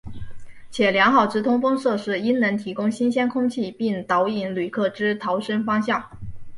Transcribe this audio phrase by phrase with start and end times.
[0.71, 6.09] 且良好之通风设施应能提供新鲜空气并导引旅客之逃生方向。